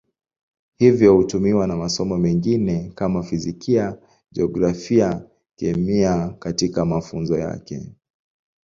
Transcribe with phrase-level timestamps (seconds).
[0.77, 3.97] Hivyo hutumiwa na masomo mengine kama Fizikia,
[4.31, 7.89] Jiografia, Kemia katika mafunzo yake.